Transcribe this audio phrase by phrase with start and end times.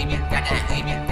[0.00, 1.09] Baby, gotta, baby.